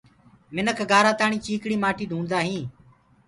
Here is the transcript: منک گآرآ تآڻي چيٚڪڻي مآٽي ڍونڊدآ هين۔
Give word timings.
منک 0.53 0.79
گآرآ 0.91 1.11
تآڻي 1.19 1.37
چيٚڪڻي 1.45 1.75
مآٽي 1.83 2.05
ڍونڊدآ 2.11 2.39
هين۔ 2.47 2.63